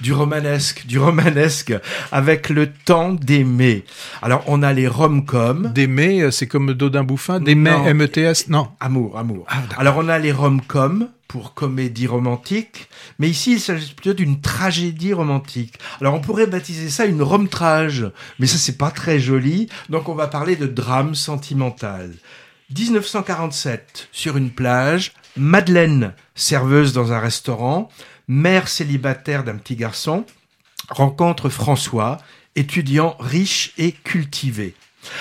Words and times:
du 0.00 0.12
romanesque, 0.12 0.86
du 0.86 0.98
romanesque, 0.98 1.74
avec 2.12 2.48
le 2.48 2.70
temps 2.72 3.12
d'aimer. 3.12 3.84
Alors, 4.22 4.42
on 4.46 4.62
a 4.62 4.72
les 4.72 4.88
rom-coms. 4.88 5.72
D'aimer, 5.72 6.22
euh, 6.22 6.30
c'est 6.30 6.46
comme 6.46 6.74
Dodin 6.74 7.04
Bouffin. 7.04 7.40
D'aimer. 7.40 7.76
M-E-T-S, 7.86 8.48
non. 8.48 8.68
Amour, 8.80 9.18
amour. 9.18 9.44
Ah. 9.48 9.62
Alors, 9.78 9.96
on 9.98 10.08
a 10.08 10.18
les 10.18 10.32
rom-coms 10.32 11.08
pour 11.28 11.54
comédie 11.54 12.06
romantique, 12.06 12.88
mais 13.18 13.28
ici, 13.28 13.52
il 13.52 13.60
s'agit 13.60 13.94
plutôt 13.94 14.14
d'une 14.14 14.40
tragédie 14.40 15.12
romantique. 15.12 15.74
Alors, 16.00 16.14
on 16.14 16.20
pourrait 16.20 16.46
baptiser 16.46 16.88
ça 16.88 17.04
une 17.04 17.22
rom-trage, 17.22 18.06
mais 18.38 18.46
ça, 18.46 18.58
c'est 18.58 18.78
pas 18.78 18.90
très 18.90 19.18
joli, 19.18 19.68
donc 19.88 20.08
on 20.08 20.14
va 20.14 20.28
parler 20.28 20.56
de 20.56 20.66
drame 20.66 21.14
sentimental. 21.14 22.12
1947, 22.76 24.08
sur 24.12 24.36
une 24.36 24.50
plage, 24.50 25.12
Madeleine, 25.36 26.14
serveuse 26.34 26.92
dans 26.92 27.12
un 27.12 27.20
restaurant, 27.20 27.90
mère 28.28 28.68
célibataire 28.68 29.44
d'un 29.44 29.56
petit 29.56 29.76
garçon, 29.76 30.24
rencontre 30.88 31.48
François, 31.48 32.18
étudiant 32.54 33.16
riche 33.20 33.72
et 33.78 33.92
cultivé. 33.92 34.74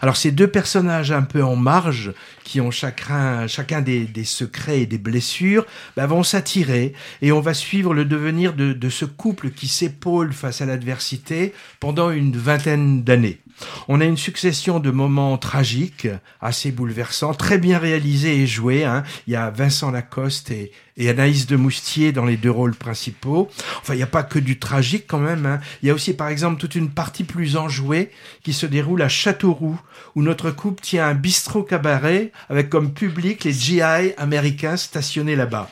Alors 0.00 0.16
ces 0.16 0.30
deux 0.30 0.46
personnages 0.46 1.12
un 1.12 1.22
peu 1.22 1.42
en 1.42 1.56
marge, 1.56 2.12
qui 2.44 2.60
ont 2.60 2.70
chacun, 2.70 3.46
chacun 3.46 3.82
des, 3.82 4.08
secrets 4.24 4.82
et 4.82 4.86
des 4.86 4.98
blessures, 4.98 5.66
bah, 5.96 6.06
vont 6.06 6.22
s'attirer 6.22 6.94
et 7.22 7.32
on 7.32 7.40
va 7.40 7.54
suivre 7.54 7.92
le 7.92 8.04
devenir 8.04 8.54
de, 8.54 8.72
de 8.72 8.88
ce 8.88 9.04
couple 9.04 9.50
qui 9.50 9.68
s'épaule 9.68 10.32
face 10.32 10.60
à 10.60 10.66
l'adversité 10.66 11.52
pendant 11.80 12.10
une 12.10 12.36
vingtaine 12.36 13.02
d'années. 13.02 13.40
On 13.88 14.00
a 14.00 14.04
une 14.04 14.16
succession 14.16 14.80
de 14.80 14.90
moments 14.90 15.38
tragiques, 15.38 16.08
assez 16.40 16.72
bouleversants, 16.72 17.34
très 17.34 17.58
bien 17.58 17.78
réalisés 17.78 18.42
et 18.42 18.46
joués. 18.46 18.84
hein. 18.84 19.02
Il 19.26 19.32
y 19.32 19.36
a 19.36 19.50
Vincent 19.50 19.90
Lacoste 19.90 20.50
et, 20.50 20.72
Anaïs 21.08 21.46
de 21.46 21.56
Moustier 21.56 22.12
dans 22.12 22.24
les 22.24 22.36
deux 22.36 22.50
rôles 22.50 22.74
principaux. 22.74 23.48
Enfin, 23.80 23.94
il 23.94 23.98
n'y 23.98 24.02
a 24.02 24.06
pas 24.08 24.22
que 24.22 24.38
du 24.38 24.58
tragique 24.58 25.04
quand 25.06 25.18
même. 25.18 25.46
hein. 25.46 25.60
Il 25.82 25.88
y 25.88 25.90
a 25.90 25.94
aussi, 25.94 26.14
par 26.14 26.28
exemple, 26.28 26.60
toute 26.60 26.74
une 26.74 26.90
partie 26.90 27.24
plus 27.24 27.56
enjouée 27.56 28.10
qui 28.42 28.52
se 28.52 28.66
déroule 28.66 29.02
à 29.02 29.08
Châteauroux, 29.08 29.78
où 30.14 30.22
notre 30.22 30.50
couple 30.50 30.82
tient 30.82 31.06
un 31.06 31.14
bistrot 31.14 31.62
cabaret 31.62 32.32
avec 32.48 32.70
comme 32.70 32.92
public 32.92 33.44
les 33.44 33.52
GI 33.52 33.82
américains 34.16 34.76
stationnés 34.76 35.36
là-bas. 35.36 35.70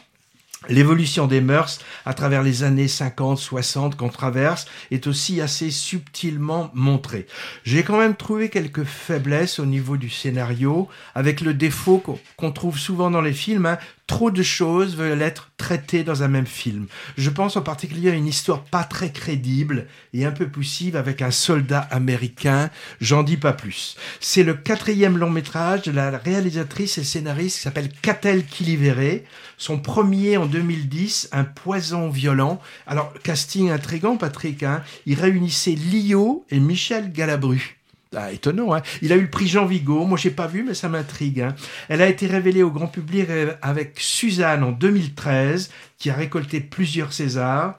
L'évolution 0.68 1.26
des 1.26 1.40
mœurs 1.40 1.78
à 2.06 2.14
travers 2.14 2.42
les 2.42 2.62
années 2.62 2.88
50, 2.88 3.38
60 3.38 3.96
qu'on 3.96 4.08
traverse 4.08 4.66
est 4.90 5.06
aussi 5.06 5.40
assez 5.40 5.70
subtilement 5.70 6.70
montrée. 6.74 7.26
J'ai 7.64 7.82
quand 7.82 7.98
même 7.98 8.16
trouvé 8.16 8.48
quelques 8.48 8.84
faiblesses 8.84 9.58
au 9.58 9.66
niveau 9.66 9.96
du 9.96 10.10
scénario, 10.10 10.88
avec 11.14 11.40
le 11.40 11.54
défaut 11.54 12.02
qu'on 12.36 12.52
trouve 12.52 12.78
souvent 12.78 13.10
dans 13.10 13.20
les 13.20 13.32
films, 13.32 13.66
hein, 13.66 13.78
trop 14.06 14.30
de 14.30 14.42
choses 14.42 14.96
veulent 14.96 15.22
être 15.22 15.50
traitées 15.56 16.04
dans 16.04 16.22
un 16.22 16.28
même 16.28 16.46
film. 16.46 16.86
Je 17.16 17.30
pense 17.30 17.56
en 17.56 17.62
particulier 17.62 18.10
à 18.10 18.14
une 18.14 18.26
histoire 18.26 18.64
pas 18.64 18.84
très 18.84 19.10
crédible 19.10 19.86
et 20.12 20.24
un 20.24 20.32
peu 20.32 20.48
poussive 20.48 20.96
avec 20.96 21.22
un 21.22 21.30
soldat 21.30 21.80
américain, 21.90 22.70
j'en 23.00 23.22
dis 23.22 23.36
pas 23.36 23.52
plus. 23.52 23.96
C'est 24.20 24.42
le 24.42 24.54
quatrième 24.54 25.18
long 25.18 25.30
métrage 25.30 25.82
de 25.82 25.92
la 25.92 26.10
réalisatrice 26.18 26.98
et 26.98 27.04
scénariste 27.04 27.56
qui 27.56 27.62
s'appelle 27.62 27.90
Catel 28.02 28.44
Kilivere, 28.44 29.20
son 29.56 29.78
premier 29.78 30.36
en 30.36 30.46
2010, 30.46 31.30
Un 31.32 31.44
poison 31.44 32.10
violent. 32.10 32.60
Alors, 32.86 33.12
casting 33.22 33.70
intrigant, 33.70 34.16
Patrick, 34.16 34.62
hein, 34.62 34.82
il 35.06 35.20
réunissait 35.20 35.74
Lio 35.74 36.44
et 36.50 36.60
Michel 36.60 37.12
Galabru. 37.12 37.76
Ah, 38.16 38.32
étonnant, 38.32 38.74
hein. 38.74 38.82
Il 39.02 39.12
a 39.12 39.16
eu 39.16 39.22
le 39.22 39.30
prix 39.30 39.48
Jean 39.48 39.66
Vigo. 39.66 40.04
Moi, 40.06 40.18
j'ai 40.18 40.30
pas 40.30 40.46
vu, 40.46 40.62
mais 40.62 40.74
ça 40.74 40.88
m'intrigue. 40.88 41.40
hein. 41.40 41.54
Elle 41.88 42.02
a 42.02 42.08
été 42.08 42.26
révélée 42.26 42.62
au 42.62 42.70
grand 42.70 42.86
public 42.86 43.26
euh, 43.28 43.52
avec 43.62 43.94
Suzanne 43.98 44.62
en 44.62 44.72
2013, 44.72 45.70
qui 45.98 46.10
a 46.10 46.14
récolté 46.14 46.60
plusieurs 46.60 47.12
Césars. 47.12 47.78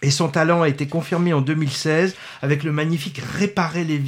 Et 0.00 0.12
son 0.12 0.28
talent 0.28 0.62
a 0.62 0.68
été 0.68 0.86
confirmé 0.86 1.32
en 1.32 1.40
2016 1.40 2.14
avec 2.40 2.62
le 2.62 2.70
magnifique 2.70 3.20
Réparer 3.36 3.82
les, 3.82 4.00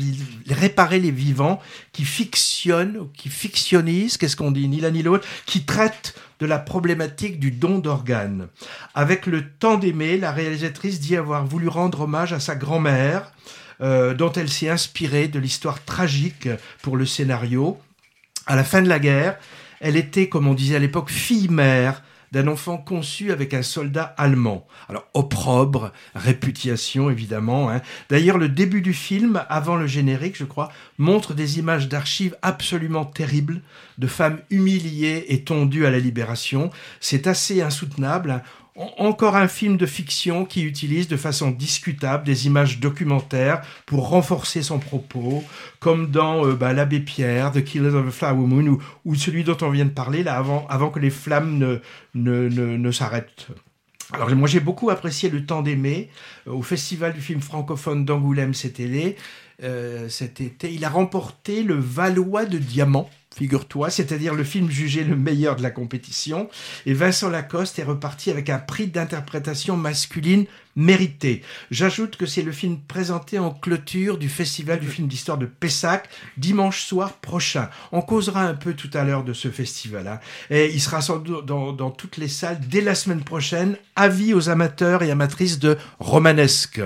Réparer 0.49 1.01
les 1.01 1.11
vivants 1.11 1.61
qui 1.93 2.05
fictionne, 2.05 3.09
qui 3.17 3.29
fictionnise, 3.29 4.17
qu'est-ce 4.17 4.37
qu'on 4.37 4.53
dit, 4.53 4.69
ni 4.69 4.81
l'un 4.81 4.93
ni 4.93 5.03
l'autre, 5.03 5.27
qui 5.47 5.65
traite 5.65 6.15
de 6.39 6.47
la 6.47 6.59
problématique 6.59 7.41
du 7.41 7.51
don 7.51 7.79
d'organes. 7.79 8.47
Avec 8.95 9.27
le 9.27 9.49
temps 9.51 9.79
d'aimer, 9.79 10.17
la 10.17 10.31
réalisatrice 10.31 11.01
dit 11.01 11.17
avoir 11.17 11.45
voulu 11.45 11.67
rendre 11.67 12.03
hommage 12.03 12.33
à 12.33 12.39
sa 12.39 12.55
grand-mère, 12.55 13.33
euh, 13.83 14.15
dont 14.15 14.33
elle 14.33 14.49
s'est 14.49 14.69
inspirée 14.69 15.29
de 15.29 15.39
l'histoire 15.39 15.85
tragique 15.85 16.49
pour 16.83 16.97
le 16.97 17.07
scénario. 17.07 17.79
À 18.47 18.57
la 18.57 18.65
fin 18.65 18.83
de 18.83 18.89
la 18.89 18.99
guerre, 18.99 19.39
elle 19.81 19.97
était, 19.97 20.29
comme 20.29 20.47
on 20.47 20.55
disait 20.55 20.77
à 20.77 20.81
l'époque, 20.81 21.11
fille-mère 21.11 22.03
d'un 22.33 22.47
enfant 22.49 22.79
conçu 22.79 23.33
avec 23.33 23.55
un 23.55 23.63
soldat 23.63 24.15
allemand. 24.17 24.67
Alors, 24.89 25.07
opprobre, 25.15 25.93
réputation, 26.15 27.11
évidemment. 27.11 27.71
hein. 27.71 27.81
D'ailleurs, 28.09 28.39
le 28.39 28.49
début 28.49 28.83
du 28.83 28.93
film, 28.93 29.43
avant 29.49 29.77
le 29.77 29.87
générique, 29.87 30.37
je 30.39 30.45
crois, 30.45 30.71
montre 30.99 31.35
des 31.35 31.59
images 31.59 31.89
d'archives 31.89 32.37
absolument 32.43 33.05
terribles 33.05 33.63
de 33.99 34.07
femmes 34.07 34.39
humiliées 34.51 35.27
et 35.29 35.43
tondues 35.43 35.87
à 35.87 35.91
la 35.91 35.99
libération. 35.99 36.71
C'est 37.01 37.27
assez 37.27 37.63
insoutenable. 37.63 38.31
hein. 38.31 38.43
En- 38.77 39.07
Encore 39.09 39.35
un 39.37 39.49
film 39.49 39.77
de 39.77 39.85
fiction 39.85 40.45
qui 40.45 40.63
utilise 40.63 41.09
de 41.09 41.17
façon 41.17 41.51
discutable 41.51 42.25
des 42.25 42.47
images 42.47 42.79
documentaires 42.79 43.63
pour 43.85 44.09
renforcer 44.09 44.63
son 44.63 44.79
propos, 44.79 45.43
comme 45.81 46.11
dans 46.11 46.47
euh, 46.47 46.55
bah, 46.55 46.73
L'Abbé 46.73 47.01
Pierre, 47.01 47.51
The 47.51 47.65
Killers 47.65 47.95
of 47.95 48.07
the 48.07 48.11
Flower 48.13 48.47
Moon, 48.47 48.79
ou, 49.05 49.15
celui 49.17 49.43
dont 49.43 49.57
on 49.63 49.71
vient 49.71 49.85
de 49.87 49.91
parler, 49.91 50.23
là, 50.23 50.43
avant 50.69 50.89
que 50.91 51.01
les 51.01 51.11
flammes 51.11 51.59
ne, 51.59 51.79
ne, 52.23 52.91
s'arrêtent. 52.91 53.49
Alors 54.13 54.31
moi 54.35 54.49
j'ai 54.49 54.61
beaucoup 54.61 54.91
apprécié 54.91 55.31
Le 55.31 55.47
Temps 55.47 55.63
d'aimer 55.63 56.09
euh, 56.49 56.53
au 56.53 56.63
Festival 56.63 57.13
du 57.13 57.21
film 57.21 57.41
francophone 57.41 58.05
d'Angoulême 58.05 58.55
cet 58.55 58.81
été. 58.81 59.17
Euh, 59.63 60.09
cet 60.09 60.41
été. 60.41 60.73
Il 60.73 60.87
a 60.87 60.89
remporté 60.89 61.63
le 61.63 61.75
Valois 61.75 62.47
de 62.47 62.57
Diamant, 62.57 63.11
figure-toi, 63.37 63.91
c'est-à-dire 63.91 64.35
le 64.35 64.43
film 64.43 64.71
jugé 64.71 65.05
le 65.05 65.17
meilleur 65.17 65.55
de 65.55 65.63
la 65.63 65.71
compétition. 65.71 66.49
Et 66.87 66.95
Vincent 66.95 67.29
Lacoste 67.29 67.79
est 67.79 67.85
reparti 67.85 68.31
avec 68.31 68.49
un 68.49 68.59
prix 68.59 68.87
d'interprétation 68.87 69.77
masculine 69.77 70.47
mérité. 70.77 71.43
J'ajoute 71.71 72.17
que 72.17 72.25
c'est 72.25 72.41
le 72.41 72.53
film 72.53 72.79
présenté 72.89 73.39
en 73.39 73.51
clôture 73.51 74.17
du 74.17 74.31
Festival 74.31 74.81
du 74.81 74.89
film 74.89 75.09
d'histoire 75.09 75.37
de 75.37 75.45
Pessac 75.45 76.09
dimanche 76.39 76.83
soir 76.83 77.13
prochain. 77.19 77.69
On 77.93 78.01
causera 78.01 78.45
un 78.45 78.55
peu 78.55 78.73
tout 78.73 78.91
à 78.95 79.05
l'heure 79.05 79.25
de 79.25 79.35
ce 79.35 79.51
festival. 79.51 80.09
hein. 80.09 80.21
Et 80.49 80.73
il 80.73 80.81
sera 80.81 81.03
sans 81.03 81.19
doute 81.19 81.45
dans, 81.45 81.75
dans 81.75 81.91
toutes 81.91 82.17
les 82.17 82.29
salles 82.29 82.61
dès 82.67 82.81
la 82.81 82.95
semaine 82.95 83.25
prochaine. 83.25 83.77
Avis 83.95 84.33
aux 84.33 84.49
amateurs 84.49 85.03
et 85.03 85.11
amatrices 85.11 85.59
de 85.59 85.77
romanesque. 85.99 86.81